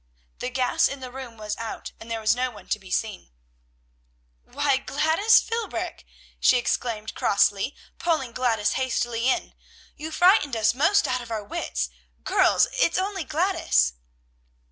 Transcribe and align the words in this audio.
The 0.39 0.49
gas 0.49 0.87
in 0.87 0.99
the 0.99 1.11
room 1.11 1.37
was 1.37 1.55
out, 1.57 1.91
and 1.99 2.09
there 2.09 2.19
was 2.19 2.33
no 2.35 2.49
one 2.49 2.67
to 2.69 2.79
be 2.79 2.89
seen. 2.89 3.29
"Why, 4.43 4.77
Gladys 4.77 5.39
Philbrick!" 5.39 6.07
she 6.39 6.57
exclaimed 6.57 7.13
crossly, 7.13 7.75
pulling 7.99 8.31
Gladys 8.31 8.71
hastily 8.71 9.29
in; 9.29 9.53
"you 9.95 10.09
frightened 10.09 10.55
us 10.55 10.73
almost 10.73 11.07
out 11.07 11.21
of 11.21 11.29
our 11.29 11.43
wits. 11.43 11.91
Girls! 12.23 12.65
it's 12.79 12.97
only 12.97 13.23
Gladys!" 13.23 13.93